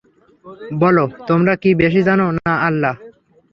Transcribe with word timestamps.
বল 0.81 0.97
তোমরা 1.29 1.53
কি 1.61 1.69
বেশি 1.81 2.01
জান, 2.07 2.19
না 2.37 2.53
আল্লাহ? 2.67 2.93